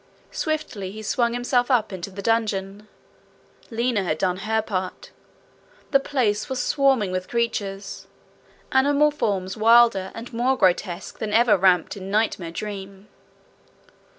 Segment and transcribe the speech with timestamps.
[0.31, 2.87] Swiftly he swung himself up into the dungeon.
[3.69, 5.11] Lina had done her part.
[5.91, 8.07] The place was swarming with creatures
[8.71, 13.09] animal forms wilder and more grotesque than ever ramped in nightmare dream.